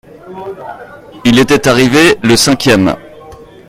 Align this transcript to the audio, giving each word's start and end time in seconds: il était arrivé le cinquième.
il 1.25 1.37
était 1.37 1.67
arrivé 1.67 2.17
le 2.23 2.35
cinquième. 2.35 2.95